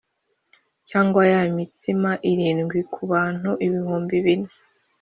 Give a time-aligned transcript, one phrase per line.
[0.89, 4.49] Cyangwa ya mitsima irindwi ku bantu ibihumbi bine